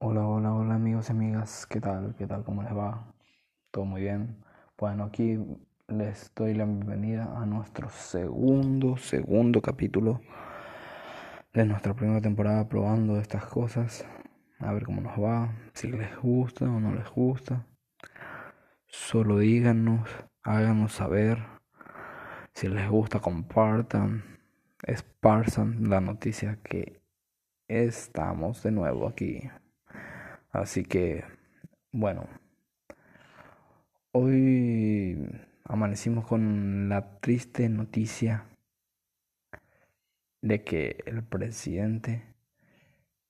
[0.00, 2.14] Hola, hola, hola amigos y amigas, ¿qué tal?
[2.16, 2.44] ¿Qué tal?
[2.44, 3.12] ¿Cómo les va?
[3.72, 4.44] ¿Todo muy bien?
[4.78, 5.40] Bueno, aquí
[5.88, 10.20] les doy la bienvenida a nuestro segundo, segundo capítulo
[11.52, 14.06] de nuestra primera temporada probando estas cosas.
[14.60, 17.66] A ver cómo nos va, si les gusta o no les gusta.
[18.86, 20.08] Solo díganos,
[20.44, 21.38] háganos saber.
[22.54, 24.22] Si les gusta, compartan,
[24.84, 27.02] esparzan la noticia que
[27.66, 29.42] estamos de nuevo aquí
[30.50, 31.24] Así que,
[31.92, 32.26] bueno,
[34.12, 35.28] hoy
[35.64, 38.46] amanecimos con la triste noticia
[40.40, 42.22] de que el presidente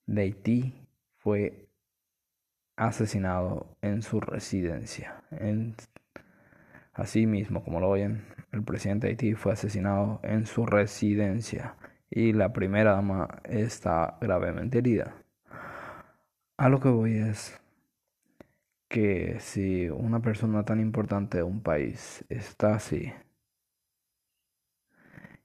[0.06, 1.68] de Haití fue
[2.76, 5.24] asesinado en su residencia.
[5.32, 5.74] En,
[6.92, 11.74] así mismo, como lo oyen, el presidente de Haití fue asesinado en su residencia
[12.10, 15.16] y la primera dama está gravemente herida.
[16.58, 17.60] A lo que voy es
[18.88, 23.12] que si una persona tan importante de un país está así,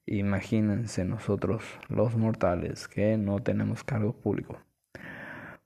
[0.08, 4.59] imagínense nosotros los mortales que no tenemos cargo público.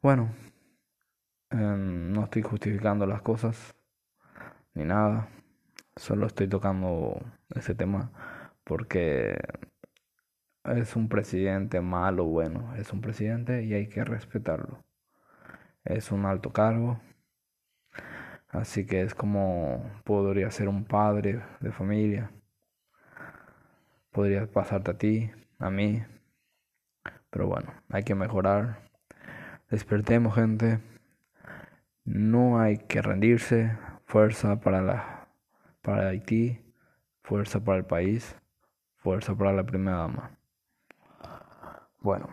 [0.02, 0.34] Bueno,
[1.52, 3.73] em, no estoy justificando las cosas
[4.73, 5.30] ni nada,
[5.95, 7.22] solo estoy tocando
[7.56, 8.11] ese tema
[8.66, 9.38] porque
[10.66, 14.87] es un presidente malo, bueno, es un presidente y hay que respetarlo
[15.88, 17.00] es un alto cargo.
[18.50, 22.32] Así que es como podría ser un padre de familia.
[24.12, 26.04] Podría pasarte a ti, a mí.
[27.30, 28.80] Pero bueno, hay que mejorar.
[29.70, 30.80] Despertemos gente.
[32.06, 33.78] No hay que rendirse.
[34.06, 35.18] Fuerza para la
[35.88, 36.60] para Haití,
[37.24, 38.36] fuerza para el país,
[38.98, 40.32] fuerza para la primera dama.
[42.02, 42.28] Bueno,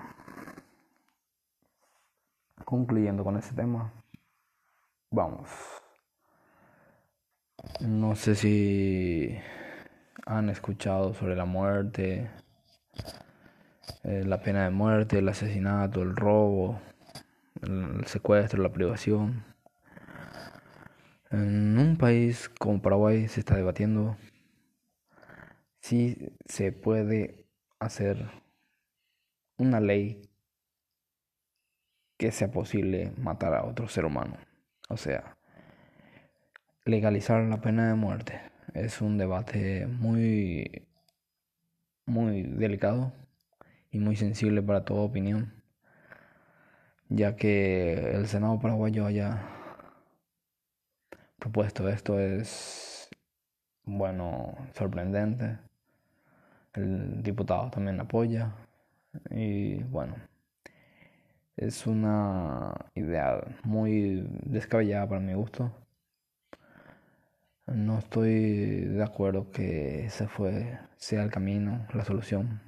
[2.65, 3.93] concluyendo con ese tema,
[5.11, 5.49] vamos.
[7.81, 9.39] No sé si
[10.27, 12.31] han escuchado sobre la muerte,
[14.03, 16.81] eh, la pena de muerte, el asesinato, el robo,
[17.63, 19.45] el secuestro, la privación.
[21.31, 24.17] En un país como Paraguay se está debatiendo
[25.81, 26.17] si
[26.47, 27.47] se puede
[27.79, 28.31] hacer
[29.59, 30.23] una ley
[32.17, 34.37] que sea posible matar a otro ser humano.
[34.89, 35.37] O sea,
[36.85, 38.41] legalizar la pena de muerte
[38.75, 40.87] es un debate muy
[42.07, 43.13] muy delicado
[43.91, 45.63] y muy sensible para toda opinión,
[47.09, 49.43] ya que el Senado paraguayo haya
[51.39, 53.09] propuesto esto es
[53.85, 55.59] bueno, sorprendente.
[56.73, 58.53] El diputado también apoya
[59.31, 60.17] y bueno,
[61.57, 65.73] es una idea muy descabellada para mi gusto.
[67.67, 72.61] No estoy de acuerdo que ese fue, sea el camino, la solución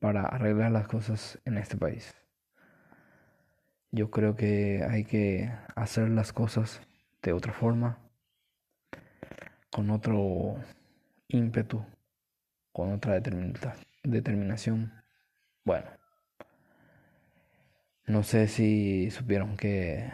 [0.00, 2.14] para arreglar las cosas en este país.
[3.90, 6.82] Yo creo que hay que hacer las cosas
[7.22, 7.98] de otra forma,
[9.70, 10.56] con otro
[11.28, 11.86] ímpetu,
[12.72, 13.20] con otra
[14.02, 14.92] determinación.
[15.64, 16.03] Bueno.
[18.06, 20.12] No sé si supieron que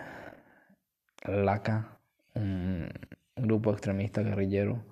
[1.24, 1.98] LACA,
[2.34, 2.88] un
[3.34, 4.84] grupo extremista guerrillero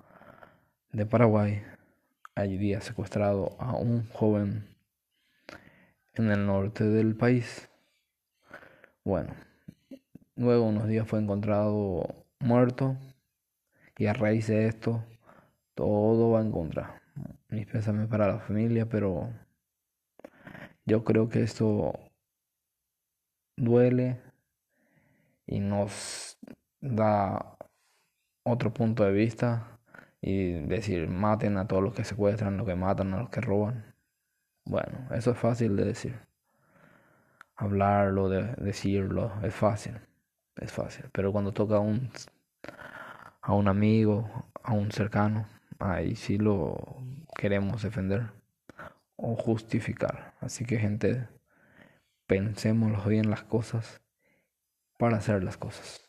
[0.91, 1.63] de Paraguay,
[2.35, 4.67] había secuestrado a un joven
[6.15, 7.69] en el norte del país.
[9.05, 9.33] Bueno,
[10.35, 12.97] luego unos días fue encontrado muerto
[13.97, 15.05] y a raíz de esto
[15.73, 17.01] todo va en contra.
[17.47, 19.29] Mis pésames para la familia, pero
[20.85, 21.93] yo creo que esto
[23.59, 24.19] duele
[25.45, 26.37] y nos
[26.81, 27.57] da
[28.43, 29.79] otro punto de vista
[30.21, 33.95] y decir maten a todos los que secuestran, los que matan, a los que roban.
[34.65, 36.19] Bueno, eso es fácil de decir.
[37.55, 39.99] Hablarlo, de decirlo, es fácil.
[40.55, 41.05] Es fácil.
[41.11, 42.09] Pero cuando toca a un,
[43.41, 44.29] a un amigo,
[44.63, 45.47] a un cercano,
[45.79, 46.77] ahí sí lo
[47.35, 48.31] queremos defender
[49.15, 50.33] o justificar.
[50.41, 51.27] Así que gente
[52.29, 54.01] Pensémoslo bien las cosas
[54.99, 56.07] para hacer las cosas.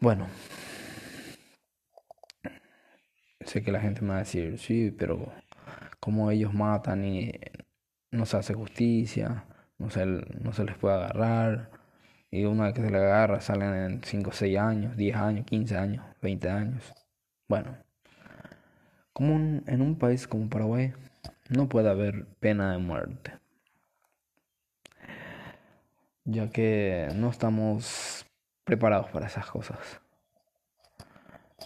[0.00, 0.26] Bueno,
[3.42, 5.30] sé que la gente me va a decir, sí, pero
[6.00, 7.32] como ellos matan y
[8.10, 9.44] no se hace justicia,
[9.76, 11.70] no se, no se les puede agarrar,
[12.30, 15.76] y una vez que se les agarra salen en 5, 6 años, 10 años, 15
[15.76, 16.94] años, 20 años.
[17.46, 17.76] Bueno,
[19.12, 20.94] como en un país como Paraguay
[21.50, 23.32] no puede haber pena de muerte.
[26.28, 28.26] Ya que no estamos
[28.64, 29.78] preparados para esas cosas.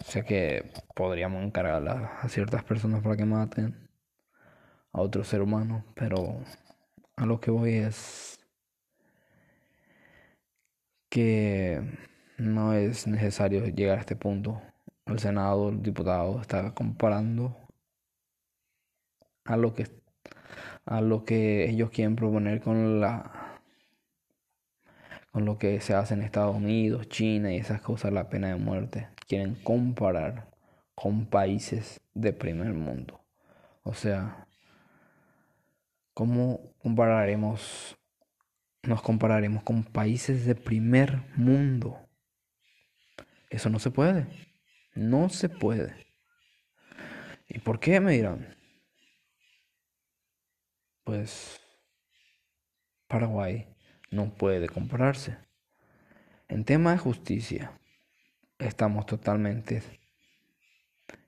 [0.00, 3.90] O sea que podríamos encargar a ciertas personas para que maten
[4.92, 6.40] a otro ser humano, pero
[7.16, 8.38] a lo que voy es
[11.10, 11.82] que
[12.38, 14.62] no es necesario llegar a este punto.
[15.06, 17.56] El Senado, el diputado está comparando
[19.44, 19.86] a lo que
[20.84, 23.51] a lo que ellos quieren proponer con la
[25.32, 28.56] con lo que se hace en Estados Unidos, China y esas cosas, la pena de
[28.56, 29.08] muerte.
[29.26, 30.48] Quieren comparar
[30.94, 33.20] con países de primer mundo.
[33.82, 34.46] O sea,
[36.14, 37.96] ¿cómo compararemos
[38.84, 41.98] nos compararemos con países de primer mundo?
[43.48, 44.26] Eso no se puede.
[44.94, 45.94] No se puede.
[47.48, 48.56] ¿Y por qué me dirán?
[51.04, 51.60] Pues
[53.06, 53.71] Paraguay
[54.12, 55.38] no puede compararse.
[56.48, 57.72] En tema de justicia,
[58.58, 59.82] estamos totalmente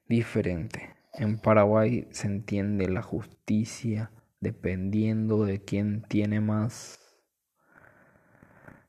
[0.06, 0.94] diferente.
[1.14, 4.10] En Paraguay se entiende la justicia
[4.40, 7.00] dependiendo de quién tiene más.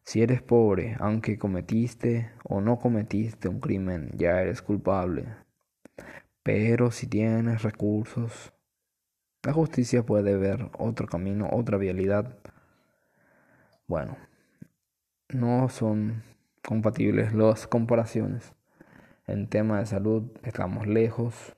[0.03, 5.25] Si eres pobre, aunque cometiste o no cometiste un crimen, ya eres culpable.
[6.43, 8.53] Pero si tienes recursos,
[9.41, 12.37] la justicia puede ver otro camino, otra vialidad.
[13.87, 14.17] Bueno,
[15.29, 16.23] no son
[16.63, 18.53] compatibles las comparaciones.
[19.27, 21.55] En tema de salud estamos lejos.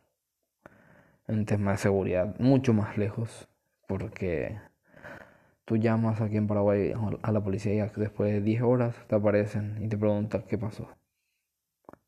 [1.27, 3.49] En tema de seguridad, mucho más lejos.
[3.87, 4.57] Porque
[5.67, 9.83] Tú llamas aquí en Paraguay a la policía y después de 10 horas te aparecen
[9.83, 10.87] y te preguntan qué pasó.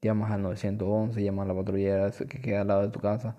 [0.02, 3.36] Llamas al 911, llamas a la patrullera que queda al lado de tu casa.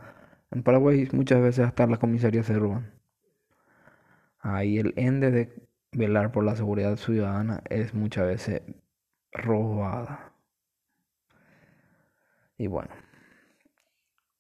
[0.51, 2.93] En Paraguay muchas veces hasta las comisarías se roban.
[4.41, 8.63] Ahí el ende de velar por la seguridad ciudadana es muchas veces
[9.33, 10.33] robada.
[12.57, 12.91] Y bueno,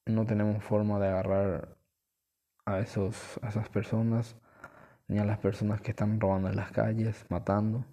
[0.07, 1.77] no tenemos forma de agarrar
[2.67, 4.37] a esos a esas personas
[5.09, 7.85] ni a las personas que están robando en las calles, matando.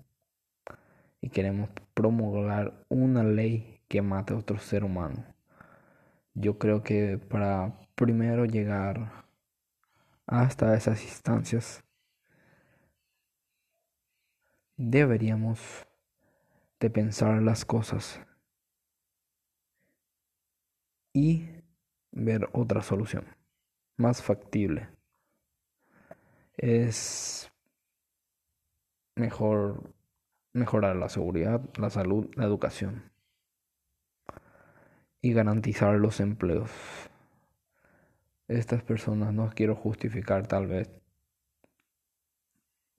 [1.21, 5.25] Y queremos promulgar una ley que mate a otro ser humano.
[6.35, 9.25] Yo creo que para primero llegar
[10.27, 11.83] hasta esas instancias
[14.77, 15.87] deberíamos
[16.79, 18.21] de pensar las cosas
[21.13, 21.49] y
[22.11, 23.25] ver otra solución
[23.97, 24.89] más factible
[26.57, 27.51] es
[29.15, 29.93] mejor
[30.53, 33.11] mejorar la seguridad, la salud, la educación
[35.21, 36.71] y garantizar los empleos.
[38.47, 40.89] Estas personas no quiero justificar tal vez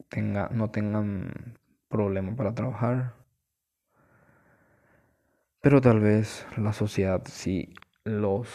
[0.08, 1.58] tenga, no tengan
[1.88, 3.14] problema para trabajar,
[5.60, 7.74] pero tal vez la sociedad sí
[8.04, 8.48] los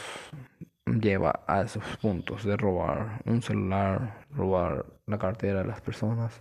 [0.86, 6.40] lleva a esos puntos de robar un celular, robar la cartera de las personas.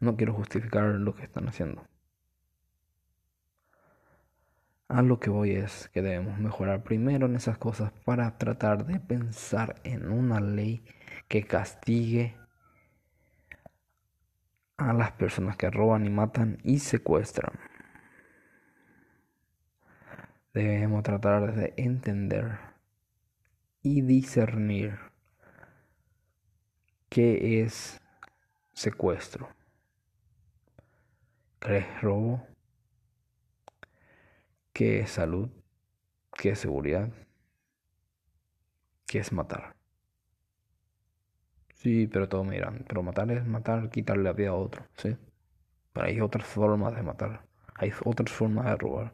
[0.00, 1.86] No quiero justificar lo que están haciendo.
[4.88, 9.00] A lo que voy es que debemos mejorar primero en esas cosas para tratar de
[9.00, 10.84] pensar en una ley
[11.28, 12.36] que castigue
[14.76, 17.52] a las personas que roban y matan y secuestran.
[20.52, 22.58] Debemos tratar de entender
[23.82, 24.98] y discernir
[27.08, 28.00] qué es
[28.72, 29.48] secuestro,
[31.60, 32.46] qué es robo,
[34.72, 35.50] qué es salud,
[36.32, 37.10] qué es seguridad,
[39.06, 39.75] qué es matar.
[41.86, 45.16] Sí, pero todos me pero matar es matar, quitarle la vida a otro, ¿sí?
[45.92, 47.42] Pero hay otras formas de matar,
[47.76, 49.12] hay otras formas de robar,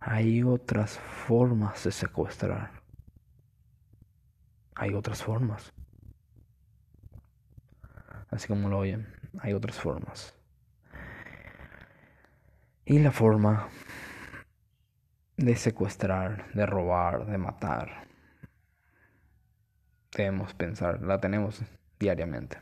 [0.00, 2.72] hay otras formas de secuestrar.
[4.74, 5.72] Hay otras formas.
[8.30, 9.06] Así como lo oyen,
[9.38, 10.34] hay otras formas.
[12.84, 13.68] Y la forma
[15.36, 18.08] de secuestrar, de robar, de matar,
[20.10, 21.62] debemos pensar, la tenemos
[22.02, 22.58] diariamente.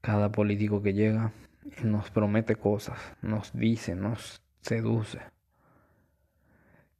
[0.00, 1.32] Cada político que llega
[1.82, 5.20] nos promete cosas, nos dice, nos seduce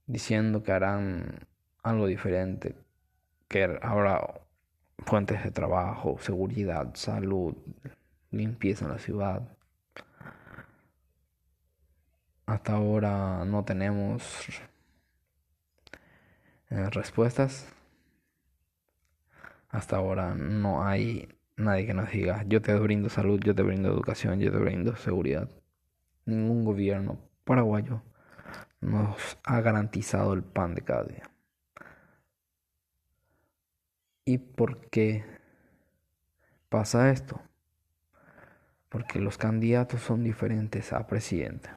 [0.08, 1.46] diciendo que harán
[1.82, 2.74] algo diferente,
[3.46, 4.40] que habrá
[5.06, 7.54] fuentes de trabajo, seguridad, salud,
[8.30, 9.56] limpieza en la ciudad.
[12.46, 14.22] Hasta ahora no tenemos
[16.70, 17.77] respuestas.
[19.68, 23.88] Hasta ahora no hay nadie que nos diga, yo te brindo salud, yo te brindo
[23.88, 25.48] educación, yo te brindo seguridad.
[26.24, 28.02] Ningún gobierno paraguayo
[28.80, 31.30] nos ha garantizado el pan de cada día.
[34.24, 35.24] ¿Y por qué
[36.68, 37.40] pasa esto?
[38.88, 41.70] Porque los candidatos son diferentes a presidente,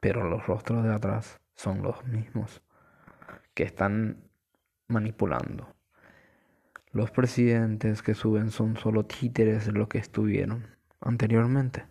[0.00, 2.62] pero los rostros de atrás son los mismos
[3.54, 4.30] que están
[4.86, 5.77] manipulando.
[6.98, 10.66] Los presidentes que suben son solo títeres de lo que estuvieron
[11.00, 11.86] anteriormente.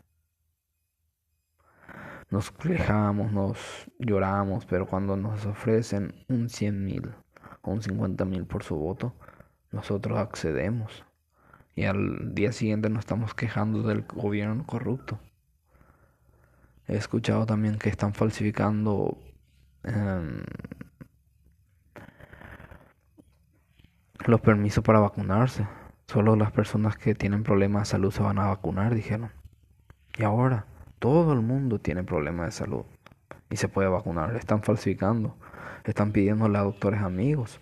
[2.30, 3.58] Nos quejamos, nos
[4.00, 7.16] lloramos, pero cuando nos ofrecen un 100 mil
[7.62, 9.16] o un 50 mil por su voto,
[9.72, 11.06] nosotros accedemos.
[11.74, 15.22] Y al día siguiente nos estamos quejando del gobierno corrupto.
[16.86, 19.18] He escuchado también que están falsificando
[19.86, 20.44] em,
[24.28, 25.68] los permisos para vacunarse.
[26.08, 29.32] Solo las personas que tienen problemas de salud se van a vacunar, dijeron.
[30.18, 30.66] Y ahora
[31.00, 32.86] todo el mundo tiene problemas de salud
[33.50, 34.36] y se puede vacunar.
[34.36, 35.38] Están falsificando.
[35.84, 37.60] Están pidiéndole a doctores amigos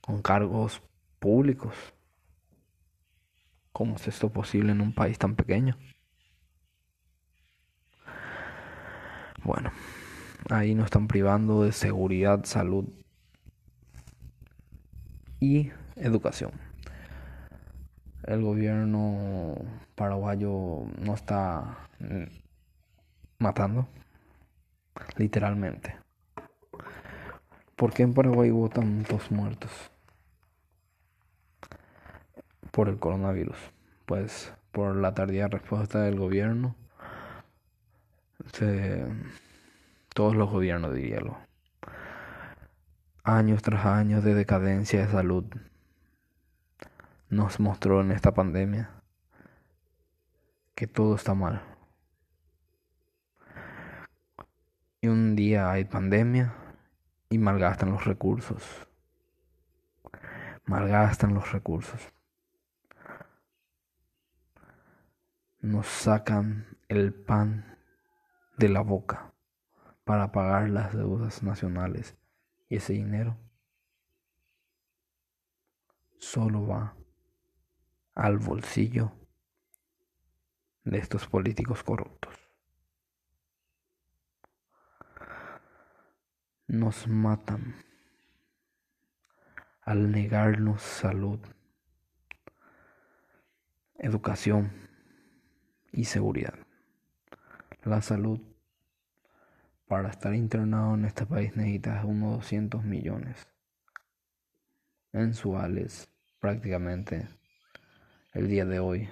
[0.00, 0.82] con cargos
[1.18, 1.74] públicos.
[3.72, 5.76] ¿Cómo es esto posible en un país tan pequeño?
[9.44, 9.70] Bueno,
[10.50, 12.86] ahí nos están privando de seguridad, salud
[15.40, 16.52] y educación.
[18.24, 19.54] El gobierno
[19.94, 22.24] paraguayo no está mm,
[23.38, 23.88] matando,
[25.16, 25.96] literalmente.
[27.76, 29.70] ¿Por qué en Paraguay hubo tantos muertos?
[32.72, 33.56] Por el coronavirus.
[34.04, 36.74] Pues por la tardía respuesta del gobierno.
[40.14, 41.47] todos los gobiernos, diríalo.
[43.28, 45.44] Años tras años de decadencia de salud
[47.28, 49.02] nos mostró en esta pandemia
[50.74, 51.60] que todo está mal.
[55.02, 56.54] Y un día hay pandemia
[57.28, 58.88] y malgastan los recursos.
[60.64, 62.00] Malgastan los recursos.
[65.60, 67.76] Nos sacan el pan
[68.56, 69.34] de la boca
[70.04, 72.16] para pagar las deudas nacionales.
[72.68, 73.36] Y ese dinero
[76.18, 76.94] solo va
[78.14, 79.12] al bolsillo
[80.84, 82.34] de estos políticos corruptos.
[86.66, 87.76] Nos matan
[89.82, 91.40] al negarnos salud,
[93.94, 94.70] educación
[95.92, 96.58] y seguridad.
[97.84, 98.40] La salud
[99.88, 103.48] para estar internado en este país necesitas unos 200 millones
[105.12, 107.26] mensuales prácticamente
[108.34, 109.08] el día de hoy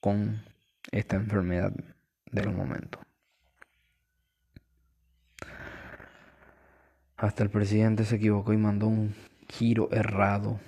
[0.00, 0.42] con
[0.90, 1.72] esta enfermedad
[2.32, 2.98] del momento.
[7.16, 9.14] Hasta el presidente se equivocó y mandó un
[9.48, 10.60] giro errado.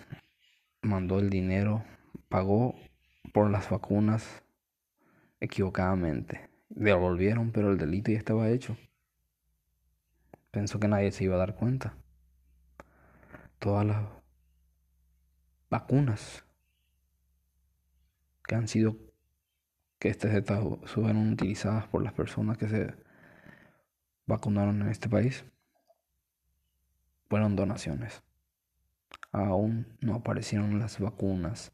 [0.81, 1.85] Mandó el dinero,
[2.29, 2.75] pagó
[3.35, 4.43] por las vacunas
[5.41, 6.49] equivocadamente.
[6.71, 8.77] Devolvieron, pero el delito ya estaba hecho.
[10.59, 11.95] Pensó que nadie se iba a dar cuenta.
[13.61, 14.05] Todas las
[15.71, 16.45] vacunas
[18.45, 18.97] que han sido
[20.00, 20.33] que estas
[20.87, 22.93] fueron utilizadas por las personas que se
[24.27, 25.45] vacunaron en este país
[27.29, 28.25] fueron donaciones.
[29.31, 31.71] Aún no aparecieron las vacunas,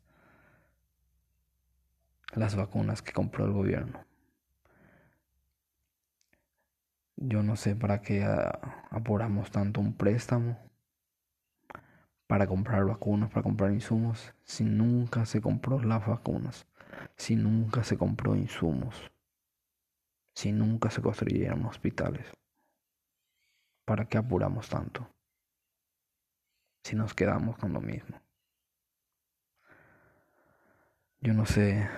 [2.34, 4.04] las vacunas que compró el gobierno.
[7.26, 8.22] Yo no sé para qué
[8.90, 10.58] apuramos tanto un préstamo
[12.26, 16.66] para comprar vacunas, para comprar insumos, si nunca se compró las vacunas,
[17.16, 19.10] si nunca se compró insumos,
[20.34, 22.26] si nunca se construyeron hospitales.
[23.86, 25.08] ¿Para qué apuramos tanto?
[26.82, 28.20] Si nos quedamos con lo mismo.
[31.20, 31.88] Yo no sé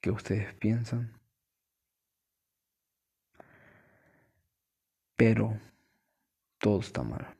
[0.00, 1.17] qué ustedes piensan,
[5.18, 5.60] pero
[6.58, 7.38] todo está mal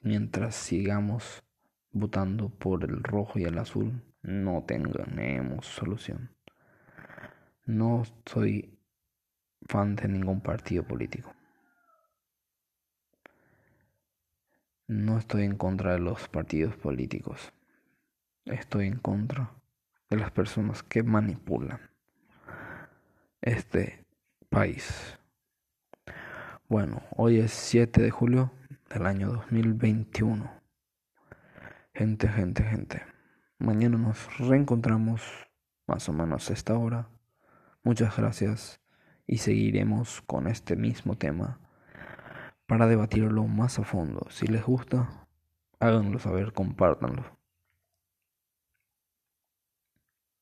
[0.00, 1.42] mientras sigamos
[1.90, 6.34] votando por el rojo y el azul, no tenemos solución.
[7.64, 8.78] No soy
[9.68, 11.34] fan de ningún partido político.
[14.86, 17.52] No estoy en contra de los partidos políticos.
[18.46, 19.52] Estoy en contra
[20.08, 21.90] de las personas que manipulan
[23.42, 24.06] este
[24.48, 25.17] país.
[26.70, 28.52] Bueno, hoy es 7 de julio
[28.90, 30.50] del año 2021.
[31.94, 33.02] Gente, gente, gente.
[33.58, 35.22] Mañana nos reencontramos
[35.86, 37.08] más o menos a esta hora.
[37.82, 38.82] Muchas gracias
[39.26, 41.58] y seguiremos con este mismo tema
[42.66, 44.26] para debatirlo más a fondo.
[44.28, 45.26] Si les gusta,
[45.80, 47.37] háganlo saber, compártanlo.